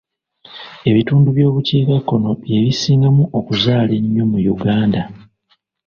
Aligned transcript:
Ebitundu 0.89 1.27
by'obukiikakkono 1.37 2.29
bye 2.41 2.57
bisingamu 2.63 3.23
okuzaala 3.39 3.93
ennyo 3.99 4.23
mu 4.31 4.39
Uganda. 4.53 5.01